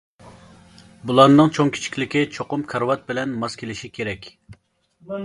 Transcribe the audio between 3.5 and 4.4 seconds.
كېلىشى كېرەك.